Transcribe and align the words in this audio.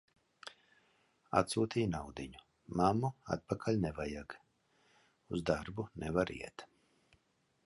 Atsūtīja 1.41 1.91
naudiņu: 1.91 2.41
"Mammu, 2.81 3.13
atpakaļ 3.37 3.79
nevajag." 3.87 4.37
Uz 5.37 5.47
darbu 5.53 5.91
nevar 6.07 6.39
iet. 6.43 6.71